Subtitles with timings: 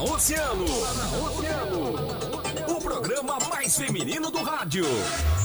[0.00, 0.64] Oceano.
[2.68, 4.84] O programa mais feminino do rádio.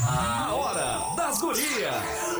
[0.08, 1.96] A Hora das Gurias.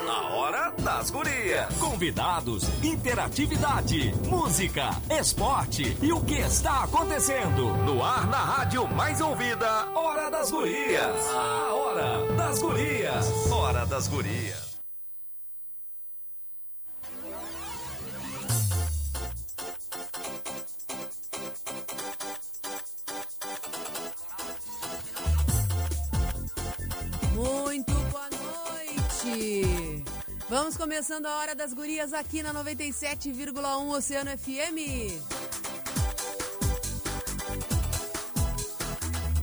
[0.10, 1.74] A Hora das Gurias.
[1.80, 7.74] Convidados, interatividade, música, esporte e o que está acontecendo.
[7.86, 9.88] No ar na rádio mais ouvida.
[9.96, 11.28] Hora das Gurias.
[11.34, 13.52] A Hora das Gurias.
[13.52, 14.71] Hora das Gurias.
[31.02, 35.18] Começando a Hora das Gurias aqui na 97,1 Oceano FM.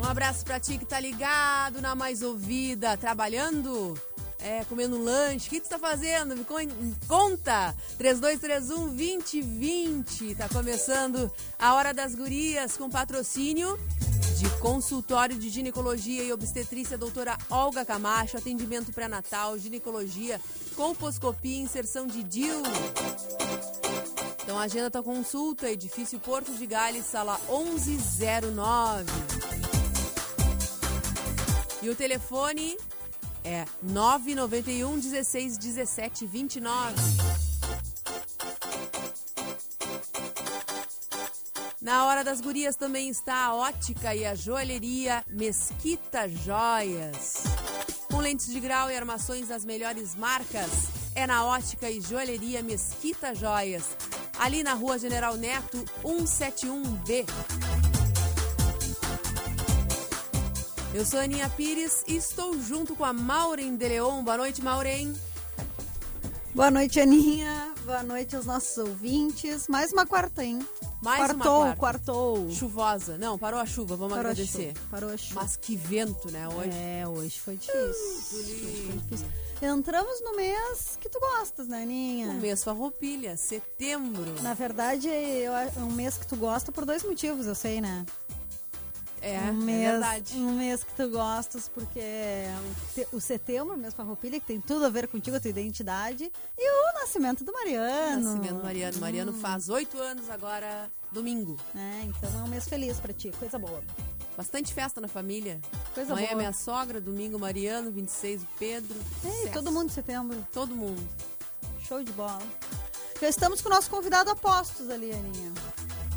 [0.01, 4.01] Um abraço pra ti que tá ligado na mais ouvida, trabalhando,
[4.39, 5.49] é, comendo lanche.
[5.49, 6.37] O que tu tá fazendo?
[6.37, 7.75] Me con- conta!
[7.99, 10.37] 3231 2020.
[10.37, 11.29] Tá começando
[11.59, 13.77] a Hora das Gurias com patrocínio
[14.39, 20.41] de consultório de ginecologia e obstetrícia doutora Olga Camacho, atendimento pré-natal, ginecologia,
[20.77, 22.63] colposcopia e inserção de DIU.
[24.45, 29.11] Então agenda tua consulta, edifício Porto de Gales, sala 1109.
[31.83, 32.79] E o telefone
[33.43, 37.38] é 991 16 17 29.
[41.89, 47.45] Na hora das gurias também está a ótica e a joalheria Mesquita Joias.
[48.13, 50.69] Com lentes de grau e armações das melhores marcas,
[51.15, 53.97] é na ótica e joalheria Mesquita Joias.
[54.39, 57.25] Ali na rua General Neto, 171B.
[60.93, 64.23] Eu sou a Aninha Pires e estou junto com a Maureen de Leon.
[64.23, 65.15] Boa noite, Maureen.
[66.55, 67.68] Boa noite, Aninha.
[67.89, 69.67] Boa noite aos nossos ouvintes.
[69.67, 70.59] Mais uma quarta, hein?
[71.03, 71.77] Mais uma quartou, quarta.
[71.79, 72.51] quartou.
[72.51, 73.17] Chuvosa.
[73.17, 74.75] Não, parou a chuva, vamos Parou a agradecer.
[74.77, 75.41] chuva, Parou a chuva.
[75.41, 76.69] Mas que vento, né, hoje.
[76.71, 77.81] É, hoje foi difícil.
[77.81, 79.27] Hoje foi difícil.
[79.63, 82.29] Entramos no mês que tu gostas, né, Aninha?
[82.29, 84.35] O mês farroupilha, setembro.
[84.43, 88.05] Na verdade, é um mês que tu gosta por dois motivos, eu sei, né?
[89.21, 90.37] É, um é mês, verdade.
[90.37, 94.47] Um mês que tu gostas porque é o, te- o setembro, o mês farroupilha, que
[94.47, 96.31] tem tudo a ver contigo, a tua identidade.
[96.57, 98.23] E o nascimento do Mariano.
[98.35, 98.99] Nascimento Mariano.
[98.99, 101.57] Mariano faz oito anos agora, domingo.
[101.75, 103.83] É, então é um mês feliz pra ti, coisa boa.
[104.37, 105.61] Bastante festa na família.
[105.95, 106.39] Coisa Amanhã é boa.
[106.39, 108.97] minha sogra, domingo Mariano, 26 o Pedro.
[109.25, 109.53] Ei, Sucesso.
[109.53, 110.47] todo mundo em setembro.
[110.53, 111.03] Todo mundo.
[111.81, 112.39] Show de bola.
[113.21, 115.53] Já estamos com o nosso convidado a postos ali, Aninha.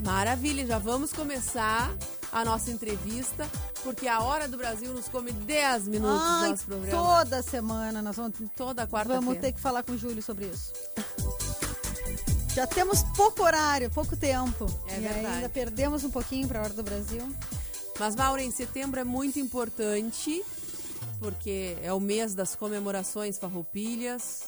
[0.06, 1.92] Maravilha, já vamos começar
[2.32, 3.48] a nossa entrevista,
[3.84, 7.04] porque a Hora do Brasil nos come 10 minutos do Ai, nosso programa.
[7.04, 9.22] toda semana nós vamos, Toda quarta-feira.
[9.22, 10.72] vamos ter que falar com o Júlio sobre isso.
[12.54, 14.66] Já temos pouco horário, pouco tempo.
[14.90, 15.26] É e verdade.
[15.28, 17.26] ainda perdemos um pouquinho para a Hora do Brasil.
[18.00, 20.44] Mas, Maureen, setembro é muito importante,
[21.20, 24.42] porque é o mês das comemorações farroupilhas.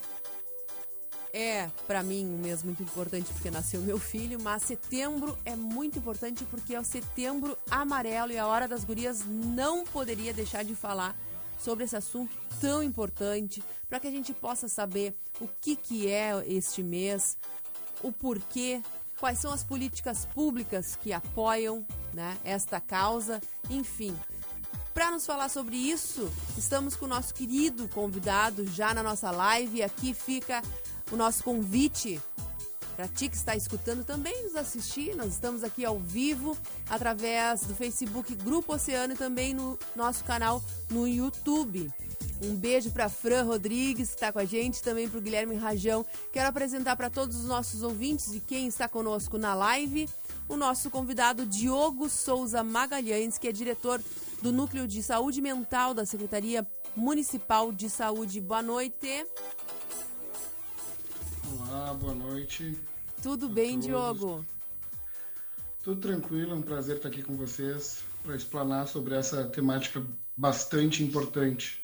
[1.35, 5.97] É, pra mim, um mês muito importante porque nasceu meu filho, mas setembro é muito
[5.97, 10.75] importante porque é o setembro amarelo e a Hora das Gurias não poderia deixar de
[10.75, 11.17] falar
[11.59, 16.33] sobre esse assunto tão importante para que a gente possa saber o que, que é
[16.45, 17.35] este mês,
[18.03, 18.79] o porquê,
[19.19, 21.83] quais são as políticas públicas que apoiam
[22.13, 23.41] né, esta causa,
[23.71, 24.15] enfim.
[24.93, 29.81] Para nos falar sobre isso, estamos com o nosso querido convidado já na nossa live.
[29.81, 30.61] Aqui fica
[31.11, 32.19] o nosso convite
[32.95, 35.15] para ti que está escutando também nos assistir.
[35.15, 36.57] Nós estamos aqui ao vivo
[36.89, 41.91] através do Facebook Grupo Oceano e também no nosso canal no YouTube.
[42.41, 46.05] Um beijo para Fran Rodrigues, que está com a gente, também para o Guilherme Rajão.
[46.31, 50.09] Quero apresentar para todos os nossos ouvintes e quem está conosco na live
[50.49, 54.01] o nosso convidado Diogo Souza Magalhães, que é diretor
[54.41, 58.41] do Núcleo de Saúde Mental da Secretaria Municipal de Saúde.
[58.41, 59.25] Boa noite.
[61.73, 62.77] Olá, boa noite.
[63.23, 63.85] Tudo bem, todos.
[63.87, 64.45] Diogo?
[65.83, 70.05] Tudo tranquilo, é um prazer estar aqui com vocês para explanar sobre essa temática
[70.37, 71.83] bastante importante.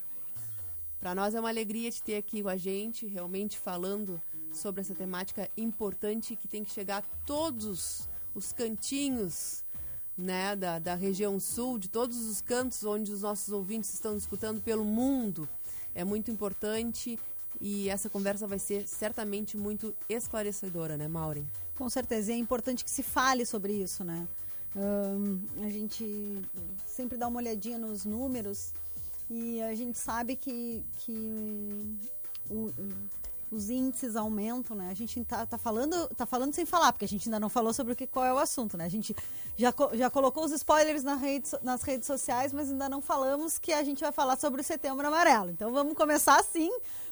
[0.99, 4.21] Para nós é uma alegria te ter aqui com a gente, realmente falando
[4.53, 9.63] sobre essa temática importante que tem que chegar a todos os cantinhos
[10.15, 14.61] né, da, da região sul, de todos os cantos onde os nossos ouvintes estão escutando
[14.61, 15.49] pelo mundo.
[15.95, 17.17] É muito importante
[17.59, 21.47] e essa conversa vai ser certamente muito esclarecedora, né, Maureen?
[21.77, 24.27] Com certeza, e é importante que se fale sobre isso, né?
[24.75, 26.41] Ahn, a gente
[26.85, 28.73] sempre dá uma olhadinha nos números
[29.29, 31.97] e a gente sabe que, que
[33.51, 34.89] os índices aumentam, né?
[34.89, 37.73] A gente tá, tá, falando, tá falando sem falar, porque a gente ainda não falou
[37.73, 38.85] sobre o que, qual é o assunto, né?
[38.85, 39.15] A gente
[39.57, 43.73] já, já colocou os spoilers na rede, nas redes sociais, mas ainda não falamos que
[43.73, 45.49] a gente vai falar sobre o setembro amarelo.
[45.49, 46.71] Então vamos começar assim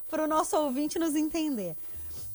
[0.09, 1.75] para o nosso ouvinte nos entender.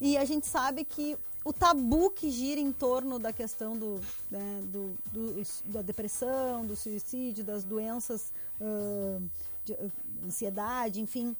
[0.00, 4.00] E a gente sabe que o tabu que gira em torno da questão do,
[4.30, 9.22] né, do, do da depressão, do suicídio, das doenças, uh,
[9.64, 9.76] de,
[10.24, 11.36] ansiedade, enfim,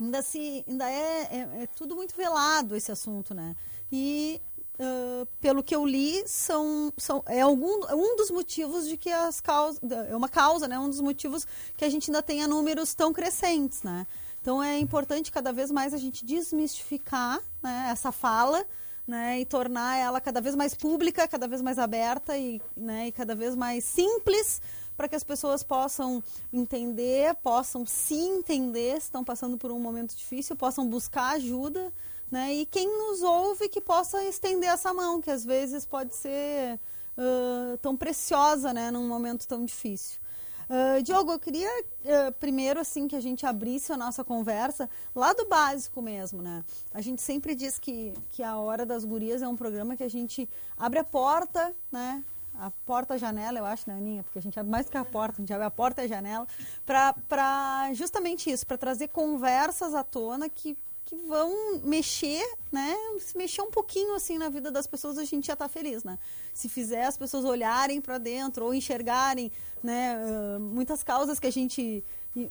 [0.00, 3.54] ainda se ainda é, é, é, tudo muito velado esse assunto, né?
[3.92, 4.40] E
[4.78, 9.40] uh, pelo que eu li, são, são é algum um dos motivos de que as
[9.40, 10.78] causas é uma causa, né?
[10.78, 14.06] Um dos motivos que a gente ainda tenha números tão crescentes, né?
[14.40, 18.64] Então é importante cada vez mais a gente desmistificar né, essa fala
[19.06, 23.12] né, e tornar ela cada vez mais pública, cada vez mais aberta e, né, e
[23.12, 24.62] cada vez mais simples
[25.00, 30.14] para que as pessoas possam entender, possam se entender, se estão passando por um momento
[30.14, 31.90] difícil, possam buscar ajuda,
[32.30, 32.52] né?
[32.52, 36.78] E quem nos ouve que possa estender essa mão, que às vezes pode ser
[37.16, 40.20] uh, tão preciosa, né, num momento tão difícil.
[40.68, 45.32] Uh, Diogo, eu queria uh, primeiro assim que a gente abrisse a nossa conversa lá
[45.32, 46.62] do básico mesmo, né?
[46.92, 50.10] A gente sempre diz que, que a Hora das Gurias é um programa que a
[50.10, 50.46] gente
[50.76, 52.22] abre a porta, né?
[52.60, 54.22] A porta-janela, eu acho, né, Aninha?
[54.22, 56.08] Porque a gente abre mais que a porta, a gente abre a porta e a
[56.08, 56.46] janela,
[56.84, 60.76] para justamente isso, para trazer conversas à tona que
[61.10, 62.94] que vão mexer, né?
[63.18, 66.16] Se mexer um pouquinho assim na vida das pessoas, a gente já está feliz, né?
[66.54, 69.50] Se fizer as pessoas olharem para dentro ou enxergarem,
[69.82, 70.16] né?
[70.60, 72.04] Muitas causas que a gente,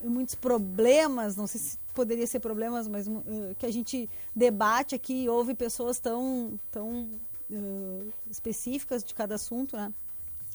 [0.03, 3.05] muitos problemas, não sei se poderia ser problemas, mas
[3.57, 7.09] que a gente debate aqui, ouve pessoas tão, tão
[7.49, 9.93] uh, específicas de cada assunto, né?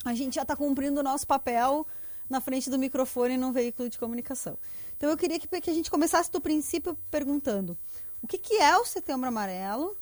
[0.05, 1.87] A gente já está cumprindo o nosso papel
[2.29, 4.59] na frente do microfone num veículo de comunicação.
[4.97, 7.77] Então eu queria que, que a gente começasse do princípio perguntando
[8.23, 9.97] o que, que é o Setembro Amarelo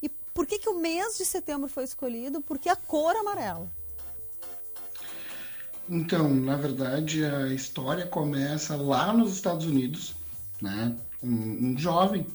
[0.00, 3.70] e por que, que o mês de setembro foi escolhido, por que a cor amarela?
[5.88, 10.14] Então, na verdade, a história começa lá nos Estados Unidos,
[10.60, 10.96] né?
[11.22, 12.26] Um, um jovem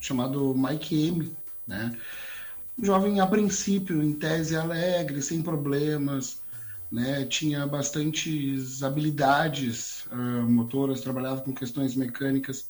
[0.00, 1.36] chamado Mike M,
[1.66, 1.96] né?
[2.82, 6.42] Jovem, a princípio, em tese alegre, sem problemas,
[6.92, 7.24] né?
[7.24, 12.68] Tinha bastantes habilidades uh, motoras, trabalhava com questões mecânicas.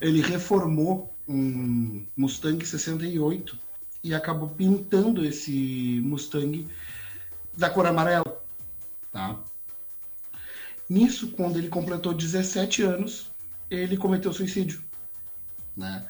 [0.00, 3.58] Ele reformou um Mustang 68
[4.02, 6.66] e acabou pintando esse Mustang
[7.56, 8.42] da cor amarela,
[9.12, 9.38] tá?
[10.88, 13.30] Nisso, quando ele completou 17 anos,
[13.70, 14.82] ele cometeu suicídio,
[15.76, 16.04] né?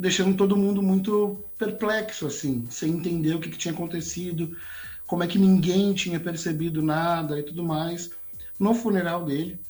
[0.00, 4.56] Deixando todo mundo muito perplexo, assim, sem entender o que, que tinha acontecido,
[5.06, 8.10] como é que ninguém tinha percebido nada e tudo mais.
[8.58, 9.60] No funeral dele,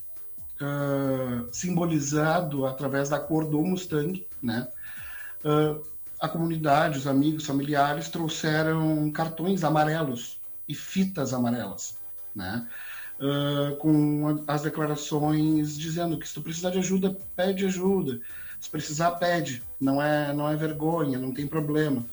[0.61, 4.69] uh, simbolizado através da cor do Mustang, né?
[5.45, 5.83] Uh,
[6.21, 11.99] a comunidade, os amigos, familiares trouxeram cartões amarelos e fitas amarelas,
[12.33, 12.69] né?
[13.19, 18.21] Uh, com as declarações dizendo que se tu precisar de ajuda, pede ajuda.
[18.61, 19.63] Se precisar, pede.
[19.81, 22.05] Não é, não é vergonha, não tem problema.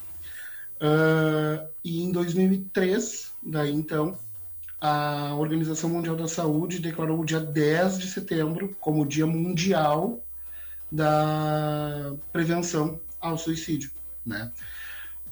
[0.78, 4.18] Uh, e em 2003, daí então,
[4.80, 10.24] a Organização Mundial da Saúde declarou o dia 10 de setembro como o Dia Mundial
[10.92, 13.92] da Prevenção ao Suicídio.
[14.26, 14.52] Né?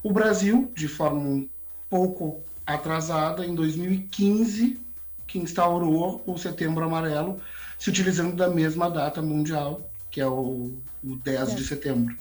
[0.03, 1.49] O Brasil, de forma um
[1.89, 4.79] pouco atrasada, em 2015,
[5.27, 7.39] que instaurou o Setembro Amarelo,
[7.77, 10.71] se utilizando da mesma data mundial, que é o,
[11.03, 11.55] o 10 é.
[11.55, 12.17] de setembro.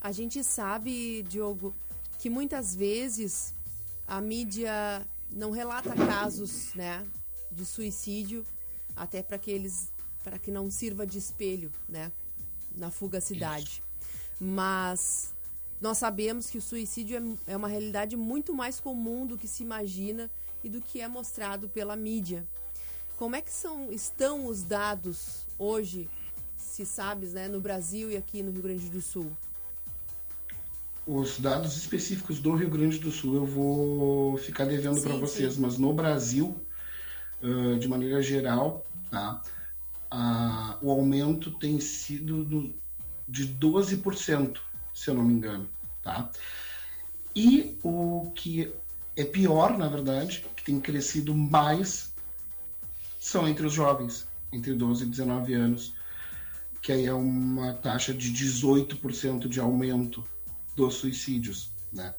[0.00, 1.76] A gente sabe, Diogo,
[2.18, 3.52] que muitas vezes
[4.08, 7.04] a mídia não relata casos, né,
[7.52, 8.42] de suicídio,
[8.96, 9.92] até para que eles
[10.22, 12.10] para que não sirva de espelho, né,
[12.74, 13.82] na fugacidade.
[14.40, 15.34] Mas
[15.78, 19.62] nós sabemos que o suicídio é, é uma realidade muito mais comum do que se
[19.62, 20.30] imagina
[20.62, 22.48] e do que é mostrado pela mídia.
[23.18, 26.08] Como é que são, estão os dados hoje,
[26.74, 29.30] se sabes, né, no Brasil e aqui no Rio Grande do Sul?
[31.06, 35.60] os dados específicos do Rio Grande do Sul eu vou ficar devendo para vocês, sim.
[35.60, 36.56] mas no Brasil,
[37.42, 39.40] uh, de maneira geral, tá,
[40.12, 42.74] uh, o aumento tem sido do,
[43.28, 44.58] de 12%,
[44.94, 45.68] se eu não me engano.
[46.02, 46.28] Tá?
[47.36, 48.72] E o que
[49.14, 52.12] é pior, na verdade, que tem crescido mais,
[53.20, 55.94] são entre os jovens, entre 12 e 19 anos,
[56.84, 60.22] que aí é uma taxa de 18% de aumento
[60.76, 62.14] dos suicídios, né?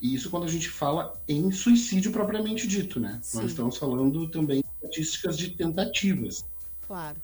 [0.00, 3.20] E isso quando a gente fala em suicídio propriamente dito, né?
[3.22, 3.38] Sim.
[3.38, 6.44] Nós estamos falando também de estatísticas de tentativas.
[6.84, 7.16] Claro.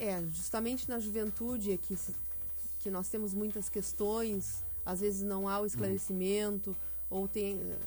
[0.00, 1.96] É, justamente na juventude é que,
[2.80, 6.74] que nós temos muitas questões, às vezes não há o esclarecimento,
[7.08, 7.78] ou tem eh,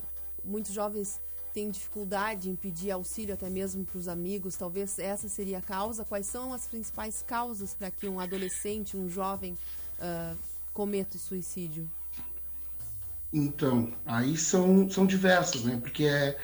[0.46, 1.20] muitos jovens
[1.56, 6.04] têm dificuldade em pedir auxílio até mesmo para os amigos, talvez essa seria a causa.
[6.04, 9.58] Quais são as principais causas para que um adolescente, um jovem
[9.98, 10.38] uh,
[10.74, 11.90] cometa o suicídio?
[13.32, 15.78] Então, aí são, são diversas, né?
[15.82, 16.38] Porque é,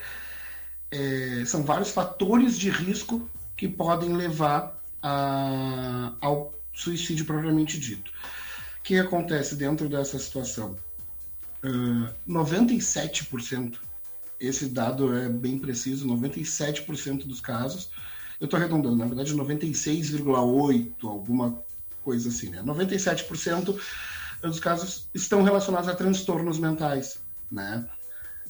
[0.89, 8.11] é, são vários fatores de risco que podem levar a, ao suicídio propriamente dito.
[8.79, 10.77] O que acontece dentro dessa situação?
[11.63, 13.90] Uh, 97%
[14.41, 17.91] esse dado é bem preciso, 97% dos casos,
[18.39, 21.63] eu estou arredondando, na verdade 96,8%, alguma
[22.03, 22.63] coisa assim, né?
[22.63, 23.79] 97%
[24.41, 27.19] dos casos estão relacionados a transtornos mentais,
[27.51, 27.87] né?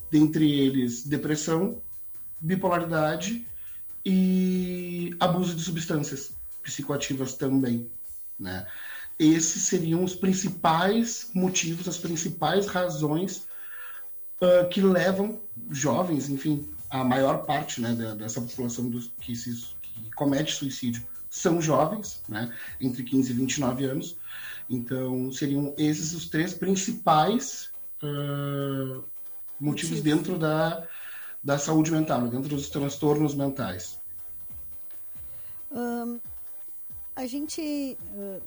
[0.09, 1.81] Dentre eles, depressão,
[2.39, 3.45] bipolaridade
[4.05, 6.33] e abuso de substâncias
[6.63, 7.91] psicoativas também,
[8.39, 8.65] né?
[9.19, 13.45] Esses seriam os principais motivos, as principais razões
[14.41, 20.11] uh, que levam jovens, enfim, a maior parte né, dessa população dos, que, se, que
[20.11, 24.17] comete suicídio são jovens, né, entre 15 e 29 anos.
[24.69, 27.69] Então, seriam esses os três principais
[28.03, 29.03] uh,
[29.59, 30.87] motivos dentro da,
[31.43, 34.01] da saúde mental, dentro dos transtornos mentais.
[37.21, 38.41] A gente uh,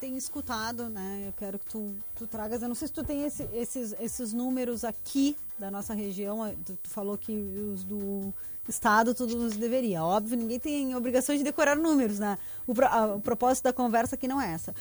[0.00, 1.24] tem escutado, né?
[1.26, 2.62] Eu quero que tu, tu tragas.
[2.62, 6.54] Eu não sei se tu tem esse, esses, esses números aqui da nossa região.
[6.64, 8.32] Tu, tu, falou que os do
[8.68, 10.04] estado tudo nos deveria.
[10.04, 12.38] Óbvio, ninguém tem obrigação de decorar números, né?
[12.66, 14.74] O, a, o propósito da conversa aqui não é essa.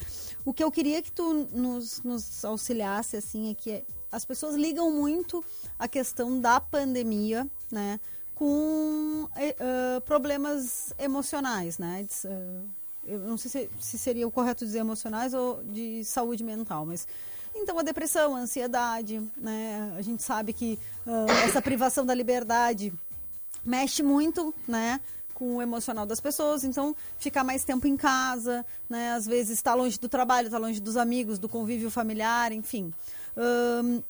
[0.45, 4.91] O que eu queria que tu nos, nos auxiliasse, assim, é que as pessoas ligam
[4.91, 5.43] muito
[5.77, 7.99] a questão da pandemia, né?
[8.35, 12.07] Com uh, problemas emocionais, né?
[12.25, 16.85] Uh, eu não sei se, se, seria o correto dizer emocionais ou de saúde mental,
[16.85, 17.07] mas
[17.55, 19.93] então a depressão, a ansiedade, né?
[19.97, 22.93] A gente sabe que uh, essa privação da liberdade
[23.63, 24.99] mexe muito, né?
[25.33, 29.11] Com o emocional das pessoas, então ficar mais tempo em casa, né?
[29.11, 32.93] Às vezes está longe do trabalho, está longe dos amigos, do convívio familiar, enfim.
[33.37, 34.03] Uh,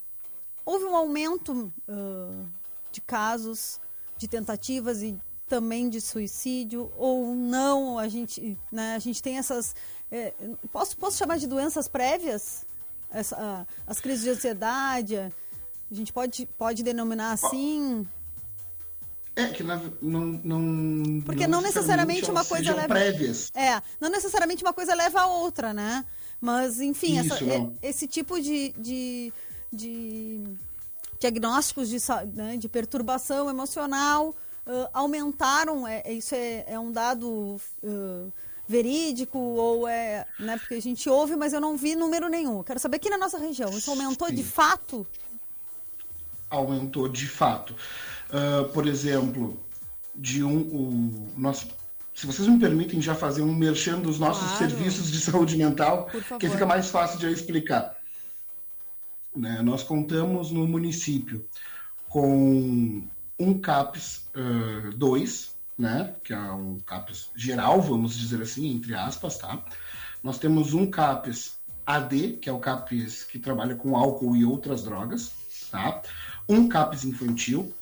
[0.64, 2.46] houve um aumento uh,
[2.90, 3.78] de casos,
[4.16, 7.98] de tentativas e também de suicídio ou não?
[7.98, 9.74] A gente, né, a gente tem essas.
[10.10, 10.32] É,
[10.72, 12.64] posso, posso chamar de doenças prévias?
[13.10, 15.16] Essa, as crises de ansiedade?
[15.16, 18.06] A gente pode, pode denominar assim?
[19.36, 19.82] É, que não.
[20.00, 22.88] não Porque não, não necessariamente uma coisa leva.
[22.88, 23.50] Prévias.
[23.54, 26.04] É, não necessariamente uma coisa leva a outra, né?
[26.40, 29.32] Mas, enfim, Isso, essa, é, esse tipo de, de,
[29.72, 30.44] de
[31.18, 31.96] diagnósticos de,
[32.34, 34.34] né, de perturbação emocional
[34.66, 38.32] uh, aumentaram, é, é, isso é, é um dado uh,
[38.66, 42.62] verídico ou é, né, porque a gente ouve, mas eu não vi número nenhum.
[42.62, 44.34] Quero saber aqui na nossa região, isso aumentou Sim.
[44.34, 45.06] de fato?
[46.50, 47.74] Aumentou de fato.
[48.30, 49.58] Uh, por exemplo,
[50.14, 51.66] de um, o nosso
[52.14, 54.58] se vocês me permitem já fazer um merchan dos nossos claro.
[54.58, 57.96] serviços de saúde mental, que fica mais fácil de eu explicar.
[59.34, 59.60] Né?
[59.62, 61.44] Nós contamos no município
[62.08, 63.02] com
[63.38, 64.28] um CAPES
[64.96, 69.64] 2, uh, né, que é um CAPES geral, vamos dizer assim, entre aspas, tá?
[70.22, 74.84] Nós temos um CAPES AD, que é o CAPES que trabalha com álcool e outras
[74.84, 75.32] drogas,
[75.70, 76.00] tá?
[76.48, 77.72] Um CAPES infantil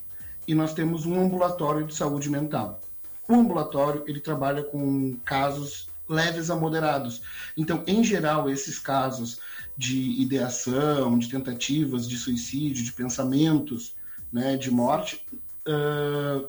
[0.47, 2.81] e nós temos um ambulatório de saúde mental.
[3.29, 7.23] O ambulatório, ele trabalha com casos leves a moderados.
[7.57, 9.41] Então, em geral, esses casos
[9.77, 13.95] de ideação, de tentativas de suicídio, de pensamentos,
[14.33, 15.25] né, de morte,
[15.69, 16.49] uh,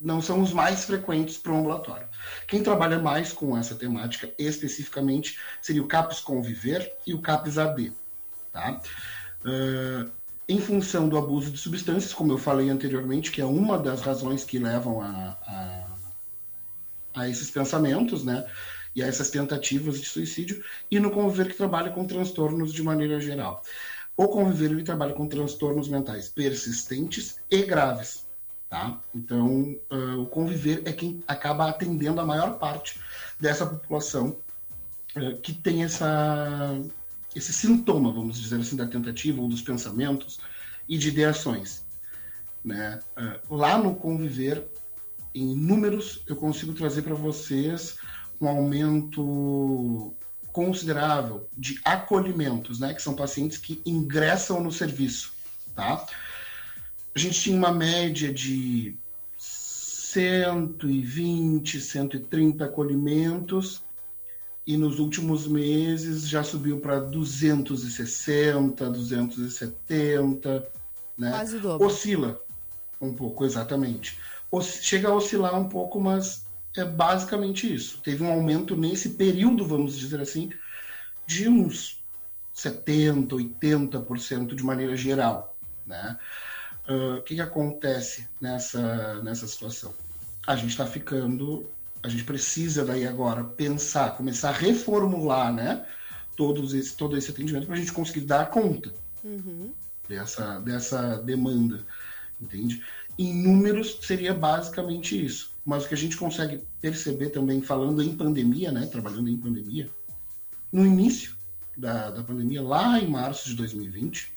[0.00, 2.08] não são os mais frequentes para o ambulatório.
[2.46, 7.92] Quem trabalha mais com essa temática especificamente seria o CAPES Conviver e o CAPES AD.
[8.52, 8.80] Tá?
[9.44, 10.10] Uh,
[10.48, 14.44] em função do abuso de substâncias, como eu falei anteriormente, que é uma das razões
[14.44, 18.46] que levam a, a, a esses pensamentos, né?
[18.96, 23.20] E a essas tentativas de suicídio, e no conviver que trabalha com transtornos de maneira
[23.20, 23.62] geral.
[24.18, 28.26] O conviver ele trabalha com transtornos mentais persistentes e graves,
[28.68, 29.00] tá?
[29.14, 32.98] Então, uh, o conviver é quem acaba atendendo a maior parte
[33.38, 34.36] dessa população
[35.16, 36.76] uh, que tem essa
[37.32, 40.40] esse sintoma, vamos dizer assim, da tentativa ou dos pensamentos
[40.88, 41.84] e de ideações,
[42.64, 42.98] né?
[43.16, 44.66] Uh, lá no conviver,
[45.32, 47.96] em números, eu consigo trazer para vocês
[48.40, 50.12] um aumento
[50.58, 55.32] considerável de acolhimentos, né, que são pacientes que ingressam no serviço,
[55.72, 56.04] tá?
[57.14, 58.98] A gente tinha uma média de
[59.36, 63.84] 120, 130 acolhimentos
[64.66, 70.68] e nos últimos meses já subiu para 260, 270,
[71.16, 71.30] né?
[71.30, 71.86] Quase o dobro.
[71.86, 72.42] Oscila
[73.00, 74.18] um pouco, exatamente.
[74.80, 78.00] Chega a oscilar um pouco, mas é basicamente isso.
[78.02, 80.50] Teve um aumento nesse período, vamos dizer assim,
[81.26, 82.02] de uns
[82.52, 85.56] 70, 80% de maneira geral,
[85.86, 86.18] né?
[86.88, 89.94] Uh, o que, que acontece nessa, nessa situação?
[90.46, 91.68] A gente está ficando
[92.02, 95.84] a gente precisa daí agora pensar, começar a reformular, né?
[96.36, 98.92] Todos esse, todo esse atendimento para a gente conseguir dar conta
[99.24, 99.72] Uhum.
[100.08, 101.84] dessa, dessa demanda,
[102.40, 102.82] entende?
[103.18, 105.57] Em números seria basicamente isso.
[105.68, 108.86] Mas o que a gente consegue perceber também, falando em pandemia, né?
[108.86, 109.86] Trabalhando em pandemia,
[110.72, 111.36] no início
[111.76, 114.32] da, da pandemia, lá em março de 2020,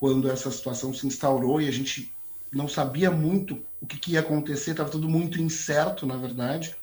[0.00, 2.12] quando essa situação se instaurou e a gente
[2.50, 6.74] não sabia muito o que, que ia acontecer, estava tudo muito incerto, na verdade.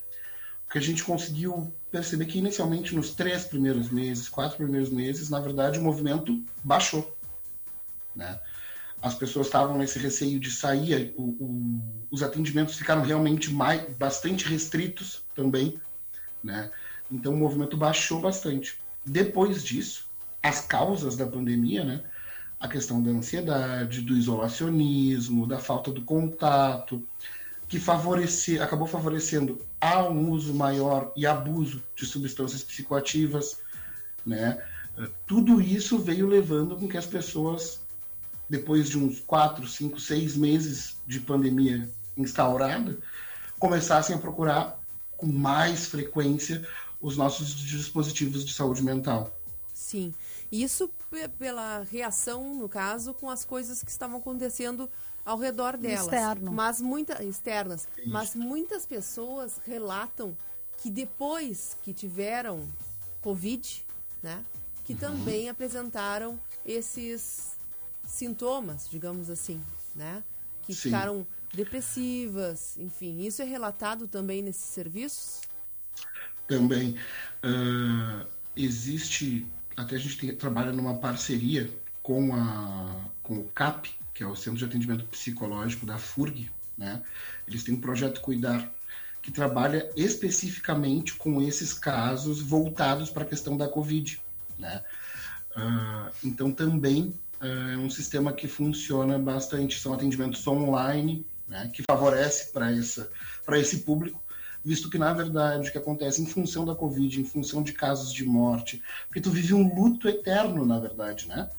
[0.66, 5.28] O que a gente conseguiu perceber que inicialmente nos três primeiros meses, quatro primeiros meses,
[5.28, 7.14] na verdade o movimento baixou,
[8.16, 8.40] né?
[9.02, 14.46] As pessoas estavam nesse receio de sair, o, o, os atendimentos ficaram realmente mais, bastante
[14.46, 15.80] restritos também,
[16.44, 16.70] né?
[17.10, 18.78] Então o movimento baixou bastante.
[19.04, 20.06] Depois disso,
[20.42, 22.02] as causas da pandemia, né?
[22.60, 27.02] a questão da ansiedade, do isolacionismo, da falta do contato,
[27.66, 33.62] que favorece, acabou favorecendo a um uso maior e abuso de substâncias psicoativas,
[34.26, 34.62] né?
[35.26, 37.80] Tudo isso veio levando com que as pessoas,
[38.50, 42.98] depois de uns quatro, cinco, seis meses de pandemia instaurada,
[43.60, 44.76] começassem a procurar
[45.16, 46.66] com mais frequência
[47.00, 49.32] os nossos dispositivos de saúde mental.
[49.72, 50.12] Sim.
[50.50, 50.90] Isso
[51.38, 54.90] pela reação, no caso, com as coisas que estavam acontecendo
[55.24, 56.02] ao redor delas.
[56.06, 56.52] Externo.
[56.52, 57.86] Mas muita, externas.
[57.96, 58.10] Isso.
[58.10, 60.36] Mas muitas pessoas relatam
[60.76, 62.66] que depois que tiveram
[63.22, 63.86] Covid,
[64.22, 64.44] né?
[64.84, 64.98] Que uhum.
[64.98, 67.59] também apresentaram esses
[68.04, 69.62] sintomas, digamos assim,
[69.94, 70.22] né?
[70.62, 70.82] Que Sim.
[70.82, 73.22] ficaram depressivas, enfim.
[73.26, 75.40] Isso é relatado também nesses serviços?
[76.46, 76.96] Também.
[77.44, 79.46] Uh, existe
[79.80, 81.70] até a gente tem, trabalha numa parceria
[82.02, 87.02] com, a, com o CAP, que é o Centro de Atendimento Psicológico da FURG, né?
[87.46, 88.70] Eles têm um projeto Cuidar,
[89.22, 94.20] que trabalha especificamente com esses casos voltados para a questão da Covid,
[94.58, 94.82] né?
[95.56, 101.70] Uh, então também é um sistema que funciona bastante, são atendimentos online, né?
[101.72, 104.22] Que favorece para esse público,
[104.64, 108.12] visto que, na verdade, o que acontece em função da Covid, em função de casos
[108.12, 111.50] de morte, porque tu vive um luto eterno, na verdade, né?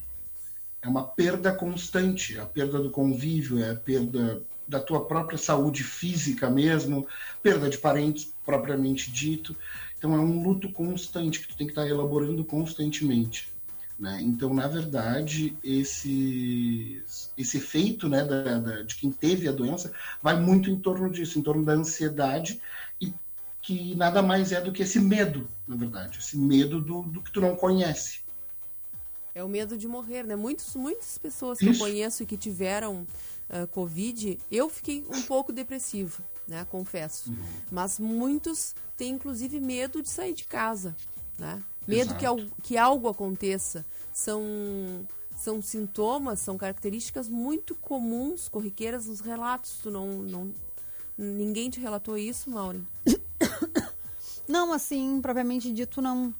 [0.81, 5.83] É uma perda constante, a perda do convívio, é a perda da tua própria saúde
[5.83, 7.05] física mesmo,
[7.43, 9.55] perda de parentes propriamente dito.
[9.97, 13.50] Então é um luto constante que tu tem que estar elaborando constantemente.
[14.01, 14.19] Né?
[14.21, 17.03] Então, na verdade, esse,
[17.37, 21.37] esse efeito né, da, da, de quem teve a doença vai muito em torno disso,
[21.37, 22.59] em torno da ansiedade
[23.61, 27.31] que nada mais é do que esse medo, na verdade, esse medo do, do que
[27.31, 28.21] tu não conhece.
[29.33, 30.35] É o medo de morrer, né?
[30.35, 31.81] Muitos, muitas pessoas que Isso.
[31.81, 33.07] eu conheço e que tiveram
[33.49, 36.65] uh, Covid, eu fiquei um pouco depressiva, né?
[36.69, 37.29] Confesso.
[37.29, 37.37] Uhum.
[37.71, 40.95] Mas muitos têm, inclusive, medo de sair de casa,
[41.39, 41.61] né?
[41.87, 42.25] Medo que,
[42.63, 43.85] que algo aconteça.
[44.13, 44.41] São,
[45.35, 49.79] são sintomas, são características muito comuns, corriqueiras nos relatos.
[49.81, 50.53] Tu não, não,
[51.17, 52.85] ninguém te relatou isso, Maureen?
[54.47, 56.33] Não, assim, propriamente dito, não.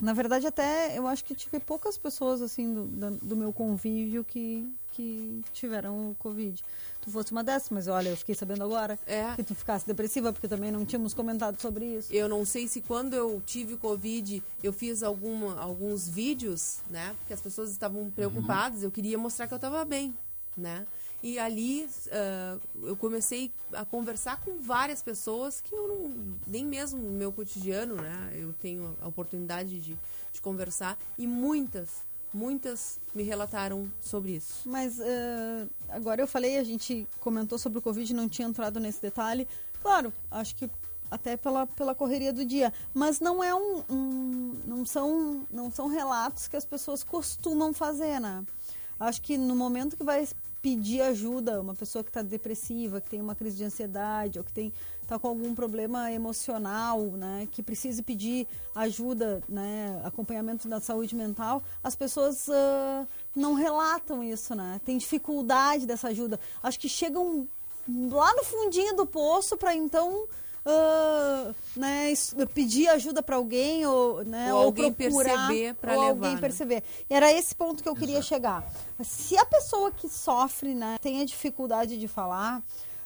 [0.00, 4.64] Na verdade, até eu acho que tive poucas pessoas, assim, do, do meu convívio que,
[4.92, 6.62] que tiveram Covid.
[7.08, 9.32] Tu fosse uma dessas, mas olha, eu fiquei sabendo agora é.
[9.34, 12.12] que tu ficasse depressiva, porque também não tínhamos comentado sobre isso.
[12.12, 17.14] Eu não sei se quando eu tive Covid, eu fiz alguma, alguns vídeos, né?
[17.18, 18.84] Porque as pessoas estavam preocupadas, uhum.
[18.84, 20.14] eu queria mostrar que eu estava bem,
[20.54, 20.86] né?
[21.22, 27.00] E ali uh, eu comecei a conversar com várias pessoas que eu não, nem mesmo
[27.00, 28.34] no meu cotidiano, né?
[28.34, 29.96] Eu tenho a oportunidade de,
[30.30, 31.88] de conversar e muitas,
[32.32, 34.68] muitas me relataram sobre isso.
[34.68, 39.00] Mas uh, agora eu falei, a gente comentou sobre o Covid, não tinha entrado nesse
[39.00, 39.46] detalhe.
[39.82, 40.70] Claro, acho que
[41.10, 42.72] até pela, pela correria do dia.
[42.92, 48.20] Mas não é um, um, não são não são relatos que as pessoas costumam fazer,
[48.20, 48.44] né?
[49.00, 50.26] Acho que no momento que vai
[50.68, 54.52] pedir ajuda, uma pessoa que está depressiva, que tem uma crise de ansiedade ou que
[54.52, 54.70] tem
[55.02, 61.62] está com algum problema emocional, né, que precise pedir ajuda, né, acompanhamento da saúde mental,
[61.82, 64.78] as pessoas uh, não relatam isso, né?
[64.84, 66.38] Tem dificuldade dessa ajuda.
[66.62, 67.48] Acho que chegam
[67.88, 70.28] lá no fundinho do poço para então
[70.68, 72.12] uh, né,
[72.54, 76.08] pedir ajuda para alguém ou, né, ou, ou alguém procurar perceber para levar.
[76.08, 76.40] alguém né?
[76.40, 76.82] perceber.
[77.08, 78.70] E era esse ponto que eu queria chegar.
[79.02, 82.62] Se a pessoa que sofre, né, tem a dificuldade de falar,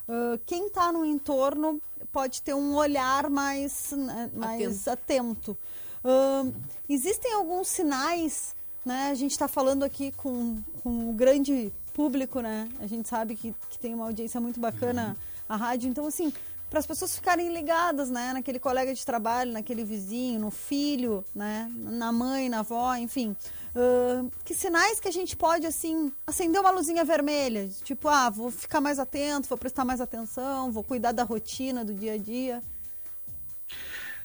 [0.08, 1.80] uh, quem está no entorno
[2.12, 5.56] pode ter um olhar mais, né, mais atento.
[6.04, 6.52] Uh,
[6.88, 9.10] existem alguns sinais, né?
[9.10, 12.68] A gente está falando aqui com, com o grande público, né?
[12.80, 15.16] A gente sabe que, que tem uma audiência muito bacana
[15.48, 15.88] a rádio.
[15.88, 16.32] Então, assim,
[16.72, 18.32] para as pessoas ficarem ligadas, né?
[18.32, 21.70] Naquele colega de trabalho, naquele vizinho, no filho, né?
[21.76, 23.36] Na mãe, na avó, enfim.
[23.76, 27.68] Uh, que sinais que a gente pode, assim, acender uma luzinha vermelha?
[27.84, 31.92] Tipo, ah, vou ficar mais atento, vou prestar mais atenção, vou cuidar da rotina, do
[31.92, 32.62] dia a dia.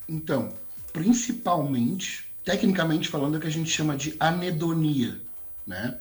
[0.07, 0.53] Então,
[0.93, 5.19] principalmente, tecnicamente falando, é o que a gente chama de anedonia,
[5.65, 5.99] né?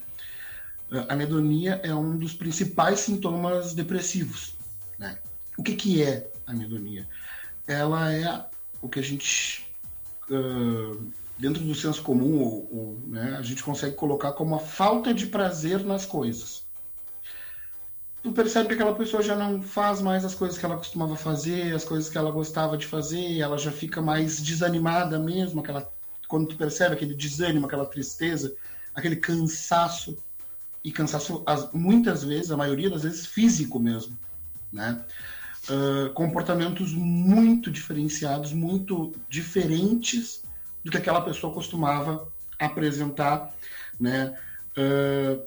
[0.92, 4.54] A anedonia é um dos principais sintomas depressivos,
[4.96, 5.18] né?
[5.58, 7.08] O que, que é anedonia?
[7.66, 8.46] Ela é
[8.80, 9.66] o que a gente,
[10.30, 15.12] uh, dentro do senso comum, ou, ou, né, a gente consegue colocar como a falta
[15.12, 16.64] de prazer nas coisas.
[18.22, 21.72] Tu percebe que aquela pessoa já não faz mais as coisas que ela costumava fazer,
[21.72, 25.88] as coisas que ela gostava de fazer, ela já fica mais desanimada mesmo, aquela,
[26.26, 28.54] quando tu percebe aquele desânimo, aquela tristeza,
[28.94, 30.16] aquele cansaço,
[30.82, 34.18] e cansaço muitas vezes, a maioria das vezes físico mesmo,
[34.72, 35.04] né?
[35.68, 40.42] Uh, comportamentos muito diferenciados, muito diferentes
[40.84, 43.52] do que aquela pessoa costumava apresentar,
[43.98, 44.38] né?
[44.78, 45.42] Uh,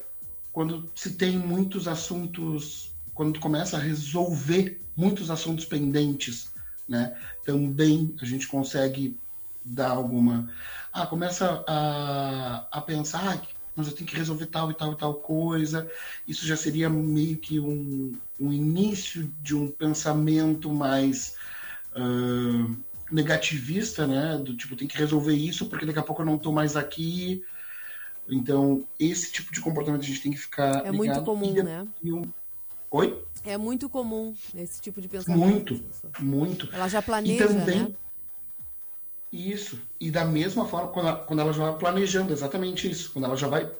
[0.52, 6.52] quando se tem muitos assuntos, quando tu começa a resolver muitos assuntos pendentes,
[6.88, 7.16] né?
[7.44, 9.18] Também a gente consegue
[9.64, 10.50] dar alguma,
[10.92, 14.96] ah, começa a, a pensar, ah, mas eu tenho que resolver tal e tal e
[14.96, 15.90] tal coisa.
[16.26, 21.34] Isso já seria meio que um, um início de um pensamento mais
[21.96, 22.76] uh,
[23.10, 24.38] negativista, né?
[24.38, 27.42] Do tipo, tem que resolver isso porque daqui a pouco eu não estou mais aqui.
[28.28, 30.86] Então, esse tipo de comportamento a gente tem que ficar.
[30.86, 31.86] É muito comum, e, né?
[32.02, 32.22] E um...
[32.92, 33.24] Oi?
[33.44, 35.74] É muito comum esse tipo de pensamento.
[35.74, 35.84] Muito,
[36.20, 36.68] muito.
[36.72, 37.94] Ela já planeja, e também, né?
[39.32, 39.80] Isso.
[40.00, 43.12] E da mesma forma, quando ela, quando ela já vai planejando, exatamente isso.
[43.12, 43.70] Quando ela já vai.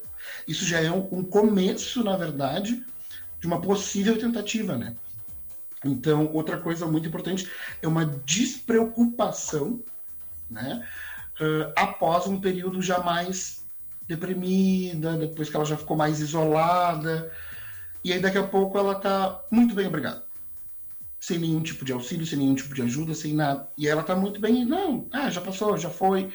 [0.47, 2.85] Isso já é um, um começo, na verdade,
[3.41, 4.97] de uma possível tentativa, né?
[5.85, 7.51] Então, outra coisa muito importante
[7.83, 9.83] é uma despreocupação,
[10.49, 10.87] né?
[11.41, 13.67] Uh, após um período já mais
[14.07, 17.33] deprimida, depois que ela já ficou mais isolada.
[18.05, 20.30] E aí, daqui a pouco, ela tá muito bem, obrigado
[21.21, 23.69] sem nenhum tipo de auxílio, sem nenhum tipo de ajuda, sem nada.
[23.77, 26.33] E ela tá muito bem, não, ah, já passou, já foi,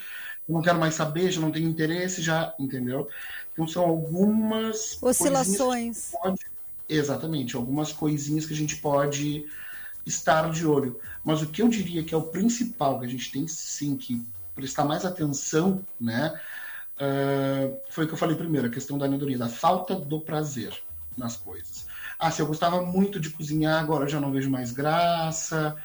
[0.48, 3.10] não quero mais saber, já não tenho interesse, já, entendeu?
[3.52, 6.12] Então são algumas oscilações.
[6.12, 6.40] Pode,
[6.88, 9.46] exatamente, algumas coisinhas que a gente pode
[10.06, 11.00] estar de olho.
[11.24, 14.24] Mas o que eu diria que é o principal que a gente tem sim que
[14.54, 16.40] prestar mais atenção, né?
[16.96, 20.74] Uh, foi o que eu falei primeiro, a questão da anedonia, da falta do prazer
[21.18, 21.85] nas coisas.
[22.26, 25.76] Ah, se eu gostava muito de cozinhar, agora eu já não vejo mais graça.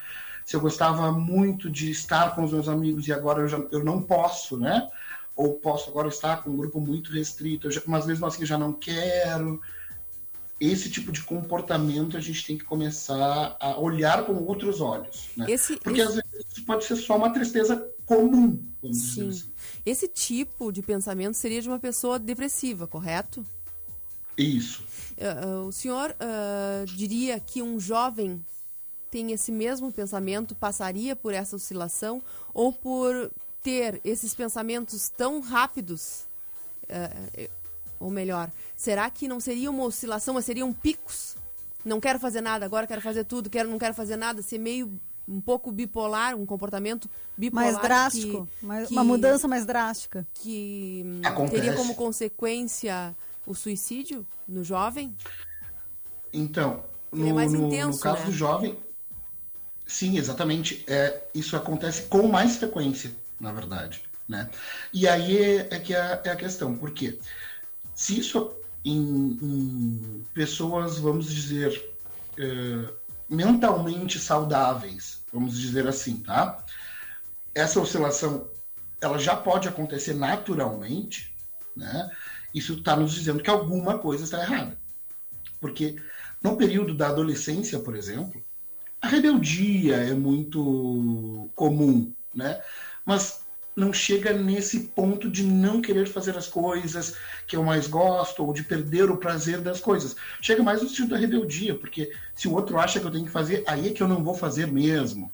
[0.43, 3.83] Se eu gostava muito de estar com os meus amigos e agora eu, já, eu
[3.83, 4.89] não posso, né?
[5.35, 8.73] Ou posso agora estar com um grupo muito restrito, já, mas mesmo assim já não
[8.73, 9.61] quero.
[10.59, 15.29] Esse tipo de comportamento a gente tem que começar a olhar com outros olhos.
[15.37, 15.45] Né?
[15.47, 16.09] Esse, Porque esse...
[16.09, 19.29] às vezes pode ser só uma tristeza comum, vamos Sim.
[19.29, 19.51] dizer assim.
[19.85, 23.45] Esse tipo de pensamento seria de uma pessoa depressiva, correto?
[24.41, 24.83] Isso.
[25.17, 28.43] Uh, o senhor uh, diria que um jovem
[29.11, 32.23] tem esse mesmo pensamento, passaria por essa oscilação,
[32.53, 36.25] ou por ter esses pensamentos tão rápidos?
[36.83, 37.49] Uh,
[37.99, 41.35] ou melhor, será que não seria uma oscilação, mas seriam picos?
[41.85, 44.91] Não quero fazer nada, agora quero fazer tudo, quero, não quero fazer nada, ser meio
[45.27, 47.65] um pouco bipolar, um comportamento bipolar.
[47.65, 50.27] Mais drástico, que, mais, que, uma mudança mais drástica.
[50.33, 51.61] Que Acontece.
[51.61, 55.15] teria como consequência o suicídio no jovem?
[56.33, 58.25] Então, Ele no, é intenso, no caso né?
[58.25, 58.79] do jovem,
[59.85, 60.83] sim, exatamente.
[60.87, 64.01] É, isso acontece com mais frequência, na verdade.
[64.27, 64.49] Né?
[64.93, 67.19] E aí é, é que é, é a questão, por quê?
[67.93, 71.91] Se isso em, em pessoas, vamos dizer,
[72.37, 72.93] eh,
[73.29, 76.63] mentalmente saudáveis, vamos dizer assim, tá?
[77.53, 78.49] Essa oscilação,
[78.99, 81.35] ela já pode acontecer naturalmente,
[81.75, 82.09] né?
[82.53, 84.77] Isso está nos dizendo que alguma coisa está errada.
[85.59, 85.95] Porque
[86.43, 88.41] no período da adolescência, por exemplo,
[89.01, 92.61] a rebeldia é muito comum, né?
[93.05, 93.41] Mas
[93.75, 97.15] não chega nesse ponto de não querer fazer as coisas
[97.47, 100.15] que eu mais gosto ou de perder o prazer das coisas.
[100.41, 103.31] Chega mais no sentido da rebeldia, porque se o outro acha que eu tenho que
[103.31, 105.31] fazer, aí é que eu não vou fazer mesmo.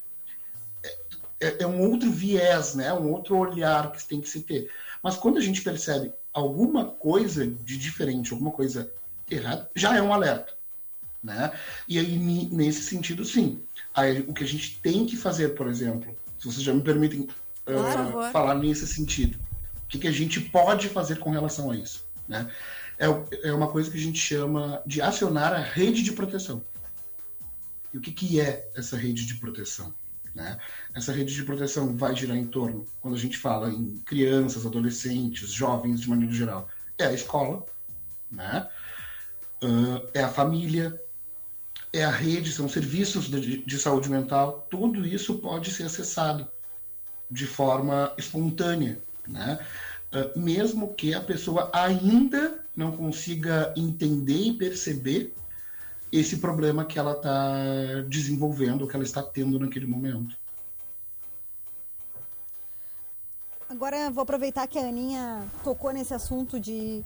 [1.39, 2.93] é, é, um outro viés, né?
[2.93, 4.69] Um outro olhar que tem que se ter.
[5.03, 8.91] Mas quando a gente percebe alguma coisa de diferente, alguma coisa
[9.30, 10.54] errada, já é um alerta,
[11.23, 11.52] né?
[11.88, 12.15] E aí
[12.52, 13.63] nesse sentido, sim.
[13.91, 17.21] Aí, o que a gente tem que fazer, por exemplo, se vocês já me permitem
[17.21, 19.39] uh, falar nesse sentido,
[19.84, 22.47] o que, que a gente pode fazer com relação a isso, né?
[23.00, 23.08] É,
[23.50, 26.63] é uma coisa que a gente chama de acionar a rede de proteção.
[27.91, 29.93] E o que, que é essa rede de proteção?
[30.38, 30.56] Né?
[30.93, 35.52] Essa rede de proteção vai girar em torno, quando a gente fala em crianças, adolescentes,
[35.52, 37.65] jovens de maneira geral, é a escola,
[38.30, 38.67] né?
[39.63, 40.95] Uh, é a família,
[41.91, 46.47] é a rede, são serviços de, de, saúde mental, tudo isso pode ser acessado
[47.32, 49.58] de forma espontânea, né?
[50.13, 55.34] Uh, mesmo que a pessoa ainda não consiga entender e perceber
[56.12, 60.36] esse problema que ela está desenvolvendo, que ela está tendo naquele momento.
[63.70, 67.04] Agora vou aproveitar que a Aninha tocou nesse assunto de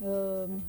[0.00, 0.62] uh,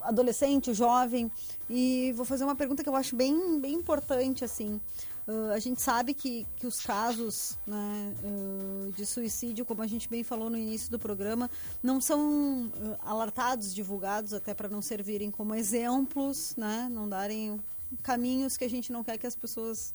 [0.00, 1.30] adolescente, jovem,
[1.68, 4.80] e vou fazer uma pergunta que eu acho bem, bem importante, assim.
[5.28, 10.08] Uh, a gente sabe que, que os casos né, uh, de suicídio, como a gente
[10.08, 11.50] bem falou no início do programa,
[11.82, 17.62] não são uh, alertados, divulgados, até para não servirem como exemplos, né, não darem
[18.02, 19.92] caminhos que a gente não quer que as pessoas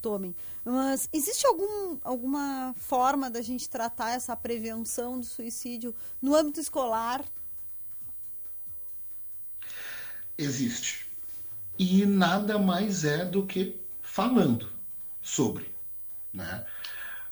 [0.00, 0.34] tomem.
[0.64, 7.24] Mas existe algum, alguma forma da gente tratar essa prevenção do suicídio no âmbito escolar?
[10.36, 11.06] Existe.
[11.78, 14.71] E nada mais é do que falando
[15.22, 15.70] sobre.
[16.32, 16.64] Né?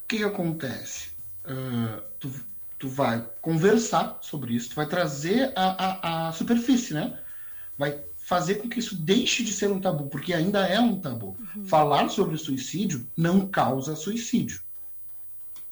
[0.05, 1.11] O que, que acontece?
[1.45, 2.33] Uh, tu,
[2.79, 7.21] tu vai conversar sobre isso, tu vai trazer a, a, a, superfície, né?
[7.77, 11.37] Vai fazer com que isso deixe de ser um tabu, porque ainda é um tabu.
[11.57, 11.65] Uhum.
[11.65, 14.63] Falar sobre suicídio não causa suicídio.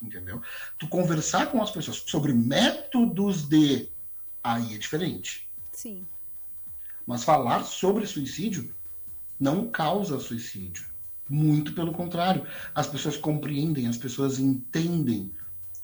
[0.00, 0.40] Entendeu?
[0.78, 3.88] Tu conversar com as pessoas sobre métodos de.
[4.42, 5.48] Aí é diferente.
[5.72, 6.06] Sim.
[7.06, 8.74] Mas falar sobre suicídio
[9.38, 10.86] não causa suicídio.
[11.28, 15.30] Muito pelo contrário, as pessoas compreendem, as pessoas entendem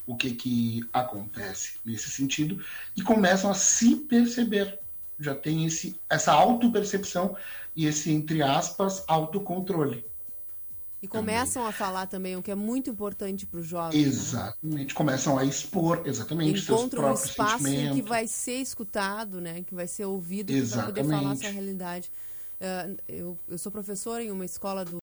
[0.07, 2.63] o que, que acontece nesse sentido
[2.97, 4.79] e começam a se perceber.
[5.19, 7.37] Já tem esse, essa autopercepção
[7.77, 10.05] e esse, entre aspas, autocontrole.
[11.05, 11.69] E começam também.
[11.69, 14.01] a falar também, o que é muito importante para o jovem.
[14.01, 14.09] Né?
[14.09, 14.89] Exatamente.
[14.89, 14.95] Né?
[14.95, 19.63] Começam a expor, exatamente, Encontram seus próprios um espaço em que vai ser escutado, né?
[19.63, 22.11] que vai ser ouvido para poder falar a sua realidade.
[22.59, 24.93] Uh, eu, eu sou professora em uma escola do